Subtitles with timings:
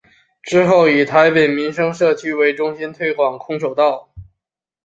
[0.41, 4.09] 之后以台北民生社区为中心推广空手道。